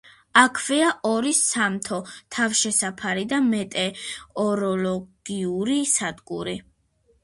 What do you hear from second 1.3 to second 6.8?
სამთო თავშესაფარი და მეტეოროლოგიური სადგური.